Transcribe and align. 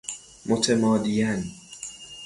متمادیاً 0.45 1.37